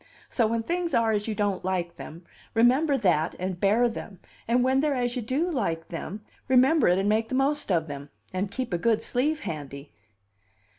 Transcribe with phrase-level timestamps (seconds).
[0.29, 4.63] So, when things are as you don't like them, remember that and bear them; and
[4.63, 8.09] when they're as you do like them, remember it and make the most of them
[8.33, 9.93] and keep a good sleeve handy!"